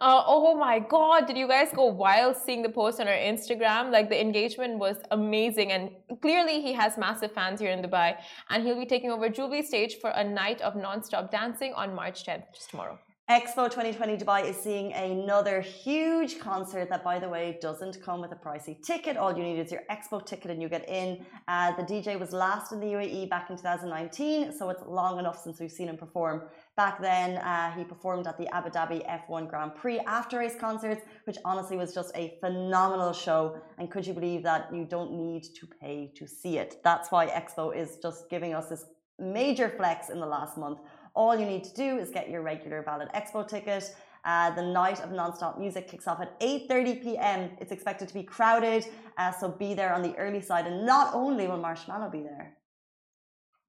[0.01, 3.89] Uh, oh my god, did you guys go wild seeing the post on our Instagram?
[3.89, 8.17] Like the engagement was amazing, and clearly he has massive fans here in Dubai.
[8.49, 11.95] And he'll be taking over Jubilee Stage for a night of non stop dancing on
[11.95, 12.99] March 10th, just tomorrow.
[13.29, 18.33] Expo 2020 Dubai is seeing another huge concert that, by the way, doesn't come with
[18.33, 19.15] a pricey ticket.
[19.15, 21.25] All you need is your Expo ticket and you get in.
[21.47, 25.41] Uh, the DJ was last in the UAE back in 2019, so it's long enough
[25.41, 26.49] since we've seen him perform.
[26.75, 31.03] Back then, uh, he performed at the Abu Dhabi F1 Grand Prix after race concerts,
[31.23, 33.55] which honestly was just a phenomenal show.
[33.77, 36.81] And could you believe that you don't need to pay to see it?
[36.83, 38.83] That's why Expo is just giving us this
[39.17, 40.79] major flex in the last month
[41.15, 43.95] all you need to do is get your regular valid expo ticket.
[44.25, 47.49] Uh, the night of non-stop music kicks off at 8.30 p.m.
[47.59, 48.85] It's expected to be crowded,
[49.17, 50.65] uh, so be there on the early side.
[50.65, 52.55] And not only will Marshmello be there,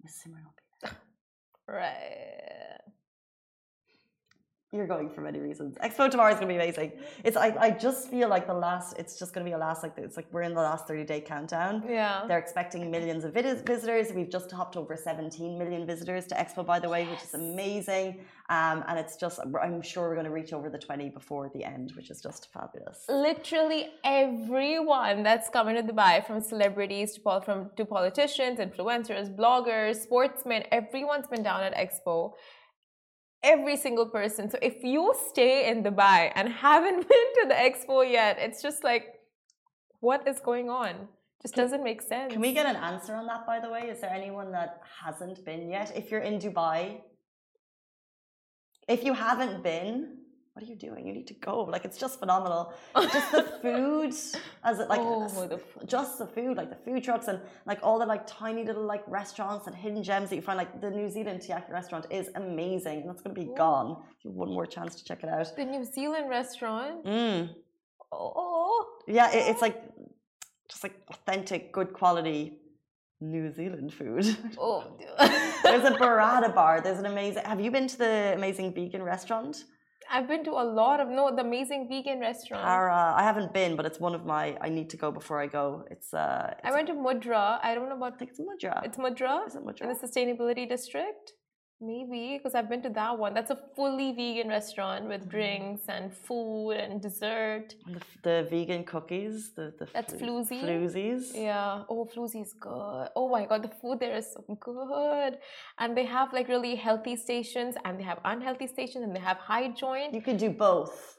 [0.03, 0.97] Miss Simran will be there.
[1.67, 2.64] Right
[4.75, 5.77] you're going for many reasons.
[5.83, 6.93] Expo tomorrow is going to be amazing.
[7.23, 9.83] It's I, I just feel like the last it's just going to be a last
[9.83, 11.83] like it's like we're in the last 30 day countdown.
[11.89, 12.25] Yeah.
[12.27, 14.13] They're expecting millions of visitors.
[14.13, 18.21] We've just topped over 17 million visitors to Expo by the way, which is amazing.
[18.51, 21.65] Um, and it's just I'm sure we're going to reach over the 20 before the
[21.65, 23.05] end, which is just fabulous.
[23.09, 29.97] Literally everyone that's coming to Dubai from celebrities to pol from to politicians, influencers, bloggers,
[30.03, 32.35] sportsmen, everyone's been down at Expo
[33.45, 34.51] every single person.
[34.51, 38.83] So if you stay in Dubai and haven't been to the expo yet, it's just
[38.83, 39.05] like,
[40.01, 41.09] what is going on?
[41.43, 42.33] Just doesn't make sense.
[42.33, 43.83] Can we get an answer on that, by the way?
[43.83, 45.93] Is there anyone that hasn't been yet?
[45.95, 47.03] If you're in Dubai,
[48.89, 50.24] if you haven't been,
[50.55, 51.05] what are you doing?
[51.05, 51.65] You need to go.
[51.65, 52.73] Like it's just phenomenal.
[53.13, 54.15] just the food,
[54.63, 57.99] as it like oh, the just the food, like the food trucks and like all
[57.99, 60.57] the like tiny little like restaurants and hidden gems that you find.
[60.57, 63.57] Like the New Zealand Tiaki restaurant is amazing, and that's going to be Ooh.
[63.57, 64.03] gone.
[64.17, 65.55] If you have one more chance to check it out.
[65.57, 67.05] The New Zealand restaurant.
[67.05, 67.51] Mm.
[68.13, 68.87] Oh.
[69.09, 69.83] Yeah, it, it's like
[70.69, 72.59] just like authentic, good quality
[73.21, 74.25] New Zealand food.
[74.57, 74.85] Oh,
[75.65, 76.81] there's a burrata bar.
[76.81, 77.45] There's an amazing.
[77.45, 79.65] Have you been to the amazing vegan restaurant?
[80.11, 82.65] I've been to a lot of no the amazing vegan restaurant.
[82.65, 84.57] Para, I haven't been, but it's one of my.
[84.61, 85.85] I need to go before I go.
[85.91, 86.13] It's.
[86.15, 87.59] uh it's I went to Mudra.
[87.63, 88.15] I don't know about.
[88.15, 88.85] I think it's Mudra.
[88.85, 89.47] It's Mudra.
[89.47, 89.83] Is it Mudra?
[89.83, 91.33] In the sustainability district.
[91.87, 93.35] Maybe because I've been to that one.
[93.35, 95.31] That's a fully vegan restaurant with mm.
[95.31, 97.75] drinks and food and dessert.
[97.87, 99.51] The, the vegan cookies.
[99.57, 100.63] The, the that's floozy.
[100.63, 101.25] Floozies.
[101.35, 101.83] Yeah.
[101.89, 103.09] Oh, floozies good.
[103.15, 105.39] Oh my god, the food there is so good.
[105.79, 109.37] And they have like really healthy stations, and they have unhealthy stations, and they have
[109.37, 110.15] high joint.
[110.15, 111.19] You can do both.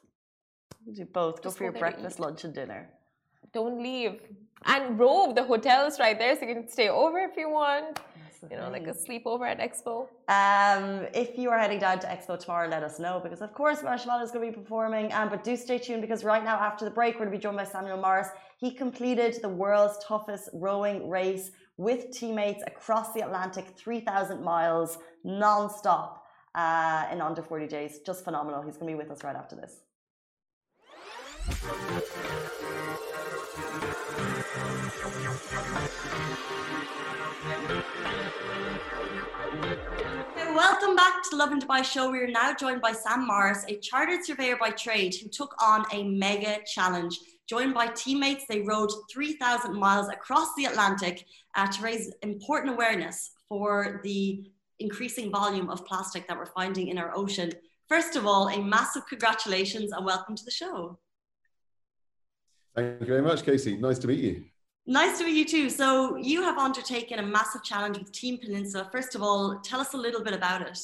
[0.86, 1.44] You can do both.
[1.44, 2.90] Just go for your breakfast, lunch, and dinner.
[3.54, 4.20] Don't leave.
[4.66, 8.00] And Rove, the hotel is right there, so you can stay over if you want
[8.50, 10.08] you know, like a sleepover at Expo?
[10.28, 13.80] Um, if you are heading down to Expo tomorrow, let us know because, of course,
[13.80, 15.12] Marshmello is going to be performing.
[15.14, 17.42] Um, but do stay tuned because right now, after the break, we're going to be
[17.42, 18.28] joined by Samuel Morris.
[18.58, 26.24] He completed the world's toughest rowing race with teammates across the Atlantic, 3,000 miles non-stop
[26.56, 28.00] uh, in under 40 days.
[28.06, 28.62] Just phenomenal.
[28.62, 29.82] He's going to be with us right after this.
[40.56, 42.10] Welcome back to the and Dubai show.
[42.10, 45.86] We are now joined by Sam Morris, a chartered surveyor by trade who took on
[45.94, 47.20] a mega challenge.
[47.48, 53.32] Joined by teammates, they rode 3,000 miles across the Atlantic uh, to raise important awareness
[53.48, 57.52] for the increasing volume of plastic that we're finding in our ocean.
[57.88, 60.98] First of all, a massive congratulations and welcome to the show.
[62.76, 63.78] Thank you very much, Casey.
[63.78, 64.46] Nice to meet you.
[64.88, 65.70] Nice to meet you too.
[65.70, 68.88] So, you have undertaken a massive challenge with Team Peninsula.
[68.92, 70.80] First of all, tell us a little bit about it.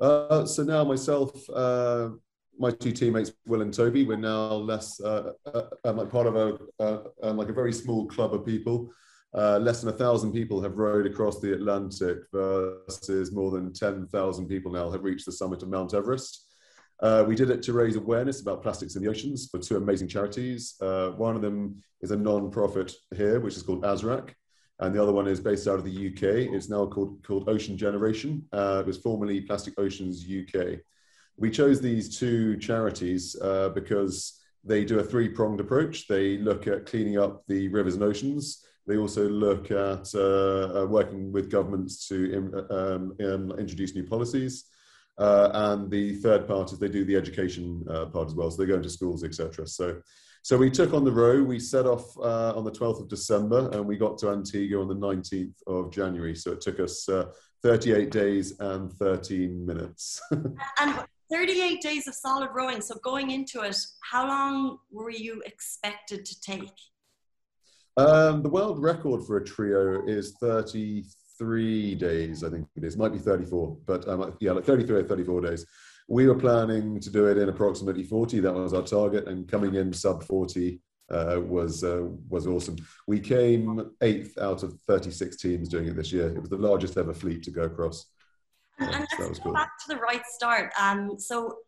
[0.00, 2.10] Uh, so, now myself, uh,
[2.56, 6.36] my two teammates, Will and Toby, we're now less uh, uh, um, like part of
[6.36, 8.92] a uh, like a very small club of people.
[9.34, 14.48] Uh, less than a thousand people have rowed across the Atlantic versus more than 10,000
[14.48, 16.47] people now have reached the summit of Mount Everest.
[17.00, 20.08] Uh, we did it to raise awareness about plastics in the oceans for two amazing
[20.08, 20.74] charities.
[20.80, 24.30] Uh, one of them is a non-profit here, which is called Azraq,
[24.80, 26.52] and the other one is based out of the UK.
[26.52, 28.44] It's now called, called Ocean Generation.
[28.52, 30.78] Uh, it was formerly Plastic Oceans UK.
[31.36, 36.08] We chose these two charities uh, because they do a three-pronged approach.
[36.08, 38.64] They look at cleaning up the rivers and oceans.
[38.88, 44.64] They also look at uh, uh, working with governments to um, um, introduce new policies
[45.18, 48.50] uh, and the third part is they do the education uh, part as well.
[48.50, 49.66] So they go into schools, etc.
[49.66, 50.00] So
[50.42, 51.42] So we took on the row.
[51.42, 54.88] We set off uh, on the 12th of December and we got to Antigua on
[54.88, 56.34] the 19th of January.
[56.34, 57.26] So it took us uh,
[57.62, 60.20] 38 days and 13 minutes.
[60.30, 62.80] and 38 days of solid rowing.
[62.80, 66.72] So going into it, how long were you expected to take?
[67.96, 71.04] Um, the world record for a trio is 33
[71.38, 72.96] days, I think it is.
[72.96, 75.66] Might be 34, but um, yeah, like 33 or 34 days.
[76.08, 78.40] We were planning to do it in approximately 40.
[78.40, 82.76] That was our target, and coming in sub 40 uh, was uh, was awesome.
[83.06, 86.28] We came eighth out of 36 teams doing it this year.
[86.28, 88.06] It was the largest ever fleet to go across.
[88.78, 89.52] And, and let's go cool.
[89.52, 90.72] back to the right start.
[90.80, 91.58] Um, so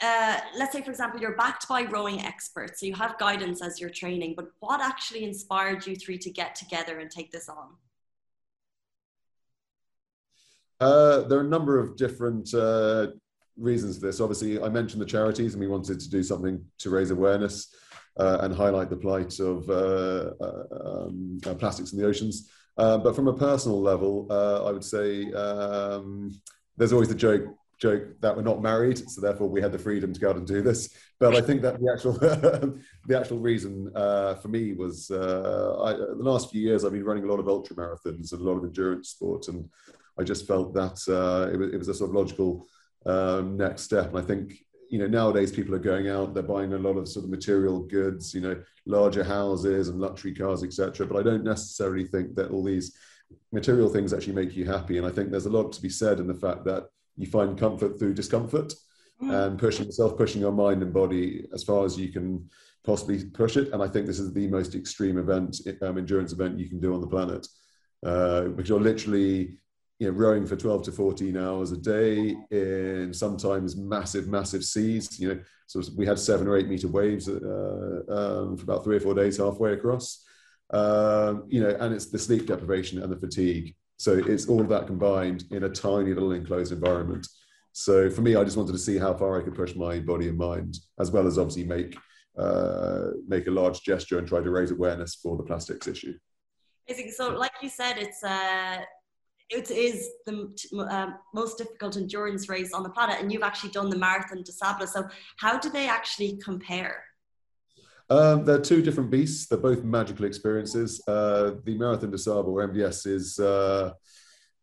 [0.00, 3.80] uh, let's say, for example, you're backed by rowing experts, so you have guidance as
[3.80, 7.70] you're training, but what actually inspired you three to get together and take this on?
[10.80, 13.08] Uh, there are a number of different uh,
[13.56, 14.20] reasons for this.
[14.20, 17.74] Obviously, I mentioned the charities, and we wanted to do something to raise awareness
[18.18, 22.50] uh, and highlight the plight of uh, uh, um, plastics in the oceans.
[22.76, 26.30] but from a personal level, I would say um,
[26.76, 27.46] there's always the joke
[27.78, 30.46] joke that we're not married, so therefore we had the freedom to go out and
[30.46, 30.92] do this.
[31.20, 32.12] But I think that the actual
[33.06, 37.04] the actual reason uh, for me was uh, I, the last few years I've been
[37.04, 39.68] running a lot of ultra marathons and a lot of endurance sports, and
[40.18, 42.66] I just felt that uh, it, was, it was a sort of logical
[43.06, 44.08] um, next step.
[44.08, 44.54] And I think
[44.90, 47.80] you know nowadays people are going out, they're buying a lot of sort of material
[47.80, 51.06] goods, you know, larger houses and luxury cars, etc.
[51.06, 52.96] But I don't necessarily think that all these
[53.52, 54.98] material things actually make you happy.
[54.98, 56.84] And I think there's a lot to be said in the fact that
[57.16, 58.72] you find comfort through discomfort
[59.22, 59.32] mm.
[59.32, 62.48] and pushing yourself, pushing your mind and body as far as you can
[62.84, 63.72] possibly push it.
[63.72, 66.94] And I think this is the most extreme event, um, endurance event you can do
[66.94, 67.46] on the planet,
[68.04, 69.56] uh, because you're literally
[69.98, 75.18] you know, rowing for 12 to 14 hours a day in sometimes massive, massive seas.
[75.18, 78.96] You know, so we had seven or eight meter waves uh, um, for about three
[78.96, 80.24] or four days halfway across.
[80.70, 83.74] Um, you know, and it's the sleep deprivation and the fatigue.
[83.96, 87.26] So it's all of that combined in a tiny little enclosed environment.
[87.72, 90.28] So for me, I just wanted to see how far I could push my body
[90.28, 91.96] and mind, as well as obviously make
[92.38, 96.14] uh, make a large gesture and try to raise awareness for the plastics issue.
[96.88, 97.10] Amazing.
[97.10, 98.78] So, like you said, it's uh,
[99.50, 103.88] it is the uh, most difficult endurance race on the planet, and you've actually done
[103.88, 104.92] the Marathon des Sables.
[104.92, 105.08] So,
[105.38, 107.02] how do they actually compare?
[108.10, 109.46] Um, they're two different beasts.
[109.46, 111.02] They're both magical experiences.
[111.06, 113.92] Uh, the Marathon des Sables, or MDS, is uh,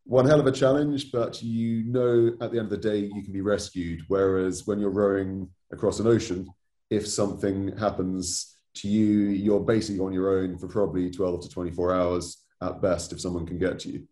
[0.04, 3.24] one hell of a challenge, but you know at the end of the day you
[3.24, 4.04] can be rescued.
[4.08, 6.48] Whereas when you're rowing across an ocean,
[6.92, 11.94] if something happens to you, you're basically on your own for probably 12 to 24
[11.94, 14.08] hours at best if someone can get to you.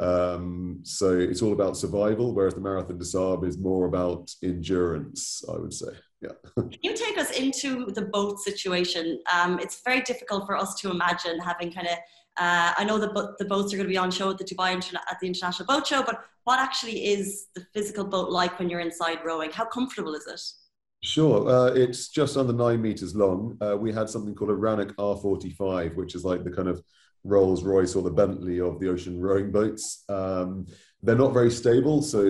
[0.00, 5.58] Um, so it's all about survival, whereas the Marathon Sables is more about endurance, I
[5.58, 5.92] would say.
[6.20, 6.30] Yeah.
[6.56, 9.20] Can you take us into the boat situation?
[9.32, 11.98] Um, it's very difficult for us to imagine having kind of.
[12.36, 14.72] Uh, I know that the boats are going to be on show at the Dubai
[14.72, 18.70] Interna- at the International Boat Show, but what actually is the physical boat like when
[18.70, 19.50] you're inside rowing?
[19.50, 20.40] How comfortable is it?
[21.02, 23.56] Sure, uh, it's just under nine meters long.
[23.60, 26.82] Uh, we had something called a Rannoch R45, which is like the kind of
[27.24, 30.04] Rolls Royce or the Bentley of the ocean rowing boats.
[30.08, 30.66] Um,
[31.02, 32.20] they're not very stable, so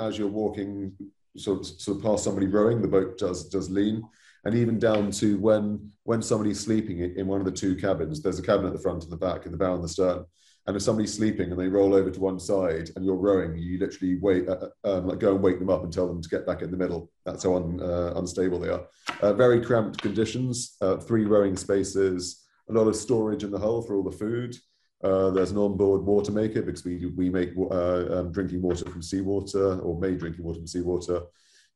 [0.00, 0.92] as you're walking
[1.36, 4.02] sort of, sort of past somebody rowing, the boat does does lean,
[4.44, 8.22] and even down to when when somebody's sleeping in one of the two cabins.
[8.22, 10.24] There's a cabin at the front and the back, and the bow and the stern.
[10.66, 13.80] And if somebody's sleeping and they roll over to one side and you're rowing, you
[13.80, 16.28] literally wait, uh, uh um, like go and wake them up and tell them to
[16.28, 17.10] get back in the middle.
[17.26, 18.86] That's how un, uh, unstable they are.
[19.20, 23.82] Uh, very cramped conditions, uh, three rowing spaces, a lot of storage in the hull
[23.82, 24.56] for all the food.
[25.02, 29.02] Uh, there's an onboard water maker because we, we make uh, um, drinking water from
[29.02, 31.22] seawater or made drinking water from seawater.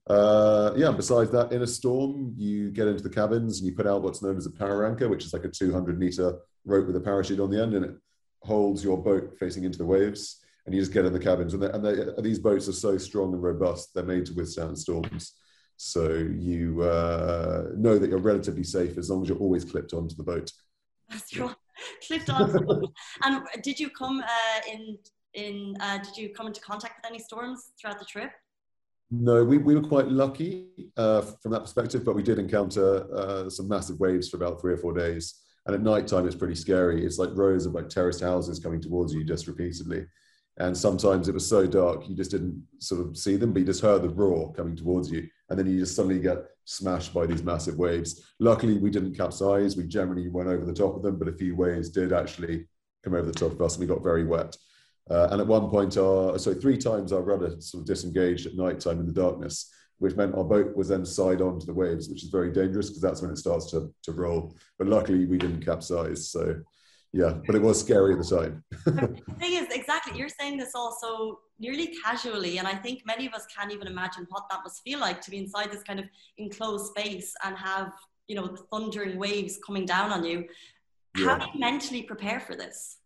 [0.09, 3.87] Uh, yeah, besides that, in a storm, you get into the cabins and you put
[3.87, 7.01] out what's known as a anchor, which is like a 200 meter rope with a
[7.01, 7.95] parachute on the end, and it
[8.43, 10.41] holds your boat facing into the waves.
[10.65, 11.55] And you just get in the cabins.
[11.55, 15.33] And, and these boats are so strong and robust, they're made to withstand storms.
[15.77, 20.17] So you uh, know that you're relatively safe as long as you're always clipped onto
[20.17, 20.51] the boat.
[21.09, 21.55] That's right.
[22.07, 22.83] Clipped on.
[23.25, 24.99] and did you come uh, in?
[25.35, 28.31] In uh, did you come into contact with any storms throughout the trip?
[29.11, 33.49] No, we, we were quite lucky uh, from that perspective, but we did encounter uh,
[33.49, 35.35] some massive waves for about three or four days.
[35.67, 37.05] And at night time, it's pretty scary.
[37.05, 40.07] It's like rows of like terraced houses coming towards you just repeatedly.
[40.59, 43.67] And sometimes it was so dark, you just didn't sort of see them, but you
[43.67, 45.29] just heard the roar coming towards you.
[45.51, 48.25] And then you just suddenly get smashed by these massive waves.
[48.41, 49.77] Luckily, we didn't capsize.
[49.77, 52.67] We generally went over the top of them, but a few waves did actually
[53.05, 54.57] come over the top of us and we got very wet.
[55.11, 58.55] Uh, and at one point, our, so three times our rudder sort of disengaged at
[58.55, 59.71] night time in the darkness.
[59.99, 62.89] which meant our boat was then side on to the waves, which is very dangerous
[62.89, 64.55] because that's when it starts to, to roll.
[64.79, 66.31] But luckily, we didn't capsize.
[66.31, 66.57] So,
[67.17, 68.63] yeah, but it was scary at the time.
[68.85, 73.27] the thing is, exactly, you're saying this all so nearly casually, and I think many
[73.27, 75.99] of us can't even imagine what that must feel like to be inside this kind
[75.99, 76.05] of
[76.37, 77.95] enclosed space and have,
[78.29, 80.45] you know, the thundering waves coming down on you.
[81.17, 81.25] Yeah.
[81.25, 82.99] How do you mentally prepare for this?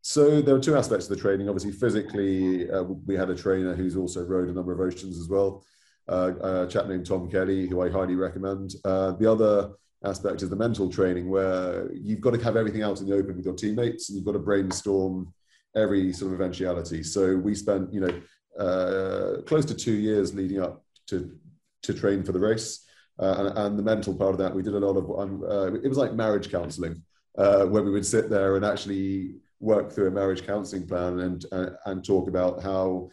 [0.00, 1.50] So there are two aspects of the training.
[1.50, 5.28] Obviously, physically, uh, we had a trainer who's also rowed a number of oceans as
[5.28, 5.62] well,
[6.08, 8.76] uh, a chap named Tom Kelly, who I highly recommend.
[8.82, 9.72] Uh, the other
[10.06, 13.36] aspect is the mental training, where you've got to have everything out in the open
[13.36, 15.32] with your teammates, and you've got to brainstorm
[15.74, 17.02] every sort of eventuality.
[17.02, 18.22] So we spent, you know,
[18.58, 21.36] uh, close to two years leading up to
[21.82, 22.86] to train for the race,
[23.18, 25.18] uh, and, and, the mental part of that, we did a lot of.
[25.18, 27.02] Um, uh, it was like marriage counselling,
[27.34, 31.70] where we would sit there and actually work through a marriage counselling plan and uh,
[31.86, 33.08] and talk about how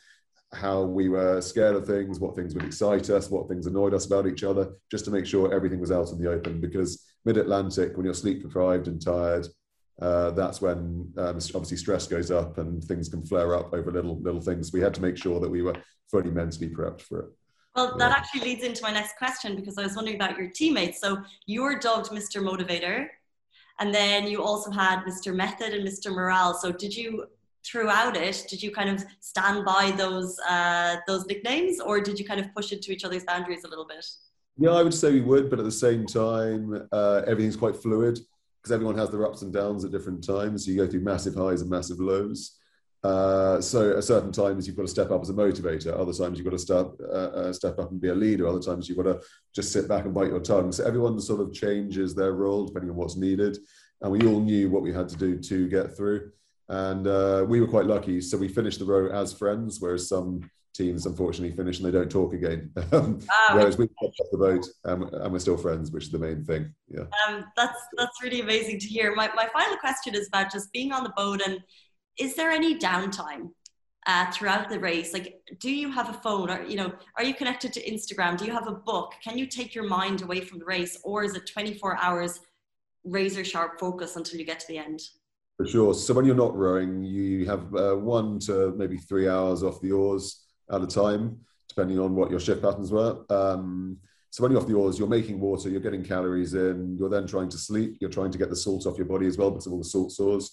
[0.53, 4.05] how we were scared of things, what things would excite us, what things annoyed us
[4.05, 6.61] about each other, just to make sure everything was out in the open.
[6.61, 9.47] Because mid Atlantic, when you're sleep deprived and tired,
[10.01, 14.19] uh, that's when um, obviously stress goes up and things can flare up over little
[14.21, 14.73] little things.
[14.73, 15.75] We had to make sure that we were
[16.09, 17.25] fully mentally prepped for it.
[17.75, 21.01] Well, that actually leads into my next question because I was wondering about your teammates.
[21.01, 22.41] So you were dubbed Mr.
[22.41, 23.07] Motivator
[23.79, 25.33] and then you also had Mr.
[25.33, 26.13] Method and Mr.
[26.13, 26.53] Morale.
[26.53, 27.25] So did you
[27.65, 32.25] throughout it did you kind of stand by those uh, those nicknames or did you
[32.25, 34.05] kind of push it to each other's boundaries a little bit
[34.57, 38.19] yeah i would say we would but at the same time uh, everything's quite fluid
[38.61, 41.35] because everyone has their ups and downs at different times so you go through massive
[41.35, 42.57] highs and massive lows
[43.03, 45.99] uh, so at certain times you've got to step up as a motivator.
[45.99, 48.47] Other times you've got to step uh, uh, step up and be a leader.
[48.47, 49.19] Other times you've got to
[49.53, 50.71] just sit back and bite your tongue.
[50.71, 53.57] So everyone sort of changes their role depending on what's needed.
[54.01, 56.31] And we all knew what we had to do to get through.
[56.69, 58.21] And uh, we were quite lucky.
[58.21, 62.09] So we finished the row as friends, whereas some teams unfortunately finish and they don't
[62.09, 62.71] talk again.
[62.91, 63.19] Um,
[63.51, 66.43] whereas we got off the boat and, and, we're still friends, which is the main
[66.43, 66.73] thing.
[66.87, 67.05] Yeah.
[67.27, 69.15] Um, that's that's really amazing to hear.
[69.15, 71.59] My my final question is about just being on the boat and
[72.17, 73.49] is there any downtime
[74.05, 75.13] uh, throughout the race?
[75.13, 78.37] Like, do you have a phone or, you know, are you connected to Instagram?
[78.37, 79.13] Do you have a book?
[79.23, 82.39] Can you take your mind away from the race or is it 24 hours
[83.03, 85.01] razor sharp focus until you get to the end?
[85.63, 85.93] For sure.
[85.93, 89.93] So when you're not rowing, you have uh, one to maybe three hours off the
[89.93, 93.23] oars at a time, depending on what your shift patterns were.
[93.29, 93.95] Um,
[94.29, 97.25] so when you're off the oars, you're making water, you're getting calories in, you're then
[97.25, 99.65] trying to sleep, you're trying to get the salt off your body as well because
[99.65, 100.51] of all the salt sores.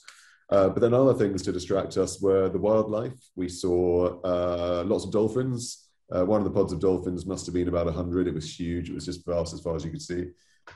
[0.48, 3.18] Uh, but then other things to distract us were the wildlife.
[3.34, 5.88] We saw uh, lots of dolphins.
[6.12, 8.28] Uh, one of the pods of dolphins must have been about 100.
[8.28, 8.90] It was huge.
[8.90, 10.26] It was just vast as far as you could see.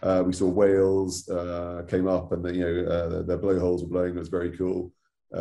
[0.02, 4.16] Uh, we saw whales uh, came up and you know uh, their blowholes were blowing.
[4.16, 4.92] It was very cool.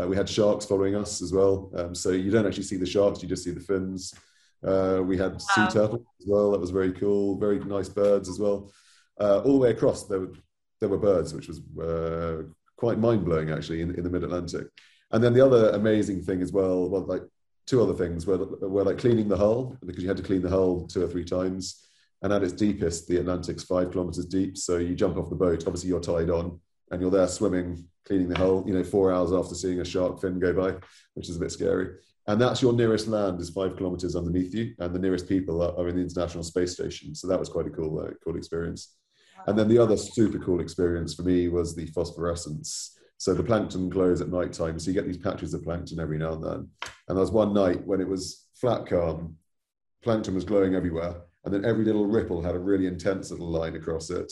[0.08, 1.72] we had sharks following us as well.
[1.76, 4.14] Um, so you don't actually see the sharks, you just see the fins.
[4.62, 5.38] we had wow.
[5.38, 6.52] sea turtles as well.
[6.52, 7.38] That was very cool.
[7.38, 8.72] Very nice birds as well.
[9.20, 10.34] all the way across, there were,
[10.80, 11.62] there were birds, which was
[12.78, 14.68] quite mind blowing actually in, in the mid Atlantic.
[15.12, 17.24] And then the other amazing thing as well, well, like
[17.66, 20.50] two other things were, were like cleaning the hull because you had to clean the
[20.50, 21.86] hull two or three times.
[22.24, 24.58] And at its deepest, the Atlantic's five kilometers deep.
[24.58, 26.60] So you jump off the boat, obviously you're tied on
[26.90, 30.22] and you're there swimming, cleaning the hull, you know, four hours after seeing a shark
[30.22, 30.78] fin go by,
[31.16, 31.96] which is a bit scary.
[32.28, 34.74] And that's your nearest land is five kilometers underneath you.
[34.80, 37.14] And the nearest people are, are in the International Space Station.
[37.14, 38.96] So that was quite a cool, uh, cool experience.
[39.48, 42.98] And then the other super cool experience for me was the phosphorescence.
[43.18, 44.80] So the plankton glows at night time.
[44.80, 46.70] So you get these patches of plankton every now and then.
[47.08, 49.36] And there was one night when it was flat calm,
[50.02, 51.22] plankton was glowing everywhere.
[51.46, 54.32] And then every little ripple had a really intense little line across it.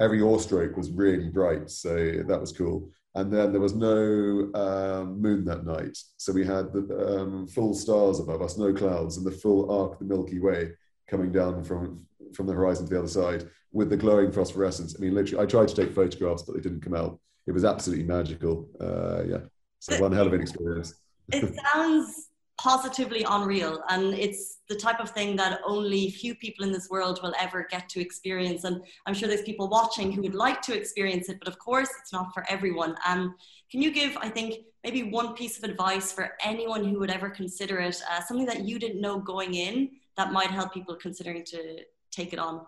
[0.00, 1.70] Every oar stroke was really bright.
[1.70, 1.94] So
[2.26, 2.90] that was cool.
[3.14, 5.96] And then there was no um, moon that night.
[6.18, 9.94] So we had the um, full stars above us, no clouds, and the full arc
[9.94, 10.72] of the Milky Way
[11.08, 14.94] coming down from, from the horizon to the other side with the glowing phosphorescence.
[14.96, 17.18] I mean, literally, I tried to take photographs, but they didn't come out.
[17.46, 18.68] It was absolutely magical.
[18.80, 19.40] Uh, yeah,
[19.78, 20.94] so one hell of an experience.
[21.32, 22.27] it sounds
[22.58, 27.20] positively unreal, and it's the type of thing that only few people in this world
[27.22, 28.64] will ever get to experience.
[28.64, 31.88] And I'm sure there's people watching who would like to experience it, but of course,
[32.00, 32.96] it's not for everyone.
[33.06, 33.30] And
[33.70, 37.30] can you give, I think, maybe one piece of advice for anyone who would ever
[37.30, 41.44] consider it, uh, something that you didn't know going in that might help people considering
[41.44, 41.78] to
[42.10, 42.62] take it on?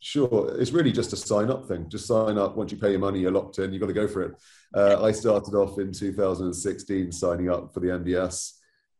[0.00, 1.88] Sure, it's really just a sign up thing.
[1.88, 2.56] Just sign up.
[2.56, 3.72] Once you pay your money, you're locked in.
[3.72, 4.34] You've got to go for it.
[4.74, 8.54] Uh, I started off in 2016 signing up for the MDS.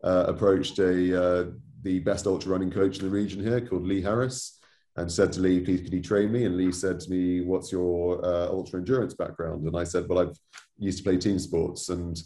[0.04, 1.44] Uh, approached a uh,
[1.84, 4.58] the best ultra running coach in the region here called Lee Harris,
[4.96, 7.70] and said to Lee, "Please, could you train me?" And Lee said to me, "What's
[7.70, 10.36] your uh, ultra endurance background?" And I said, "Well, I've
[10.76, 12.20] used to play team sports." And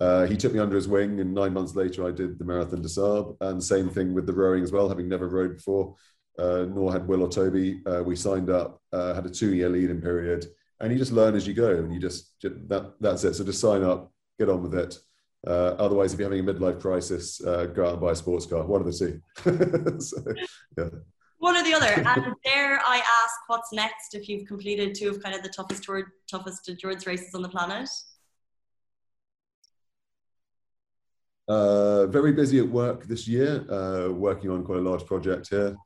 [0.00, 2.82] uh, he took me under his wing, and nine months later, I did the Marathon
[2.82, 3.36] des Sables.
[3.40, 5.94] And same thing with the rowing as well, having never rowed before,
[6.38, 7.80] uh, nor had Will or Toby.
[7.86, 10.46] Uh, we signed up, uh, had a two-year lead-in period,
[10.80, 13.34] and you just learn as you go, and you just that that's it.
[13.34, 14.98] So just sign up, get on with it.
[15.46, 18.46] Uh, otherwise, if you're having a midlife crisis, uh, go out and buy a sports
[18.46, 18.64] car.
[18.64, 20.00] One of the two.
[20.00, 20.16] so,
[20.78, 20.88] yeah.
[21.38, 21.86] One or the other.
[21.86, 25.84] And dare I ask, what's next if you've completed two of kind of the toughest
[25.84, 27.88] tour, toughest endurance races on the planet?
[31.46, 35.76] Uh, very busy at work this year, uh, working on quite a large project here.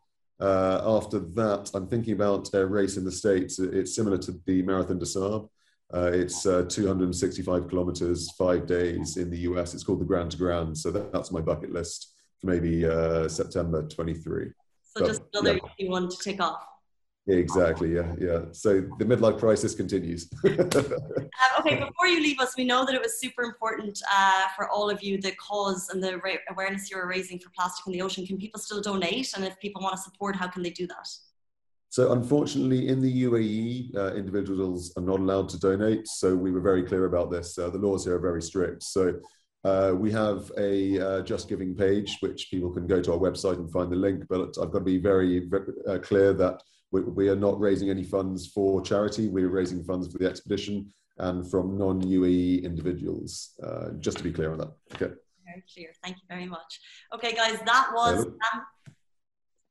[0.40, 3.58] Uh, after that, I'm thinking about a race in the States.
[3.58, 5.50] It's similar to the Marathon des Sables.
[5.94, 9.72] Uh, it's uh, 265 kilometers, five days in the US.
[9.72, 10.76] It's called the Grand to Grand.
[10.76, 14.50] So that, that's my bucket list for maybe uh, September 23.
[14.84, 15.88] So but, just another yeah.
[15.88, 16.62] one to tick off.
[17.26, 17.94] Exactly.
[17.94, 18.14] Yeah.
[18.18, 18.40] Yeah.
[18.52, 20.30] So the midlife crisis continues.
[20.44, 20.48] uh,
[21.60, 21.78] okay.
[21.78, 25.02] Before you leave us, we know that it was super important uh, for all of
[25.02, 28.26] you the cause and the ra- awareness you're raising for plastic in the ocean.
[28.26, 29.32] Can people still donate?
[29.36, 31.08] And if people want to support, how can they do that?
[31.90, 36.06] So unfortunately, in the UAE, uh, individuals are not allowed to donate.
[36.06, 37.56] So we were very clear about this.
[37.58, 38.82] Uh, the laws here are very strict.
[38.82, 39.14] So
[39.64, 43.56] uh, we have a uh, Just Giving page, which people can go to our website
[43.56, 44.24] and find the link.
[44.28, 47.90] But I've got to be very, very uh, clear that we, we, are not raising
[47.90, 49.28] any funds for charity.
[49.28, 53.54] We're raising funds for the expedition and from non-UAE individuals.
[53.62, 54.72] Uh, just to be clear on that.
[54.94, 55.14] Okay.
[55.44, 55.88] Very clear.
[56.04, 56.80] Thank you very much.
[57.14, 58.26] Okay, guys, that was.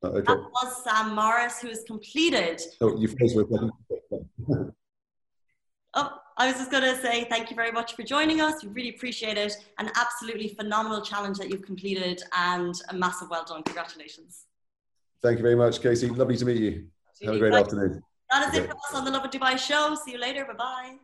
[0.03, 0.21] Uh, okay.
[0.27, 2.61] That was Sam Morris, who has completed.
[2.81, 3.47] Oh, you froze with
[5.93, 8.63] Oh, I was just going to say thank you very much for joining us.
[8.63, 9.53] We really appreciate it.
[9.79, 13.63] An absolutely phenomenal challenge that you've completed, and a massive well done.
[13.63, 14.43] Congratulations.
[15.23, 16.09] Thank you very much, Casey.
[16.09, 16.87] Lovely to meet you.
[17.23, 18.03] Have a great afternoon.
[18.29, 18.65] That is okay.
[18.65, 19.95] it for us on the Lovin Dubai show.
[19.95, 20.45] See you later.
[20.45, 20.97] Bye bye.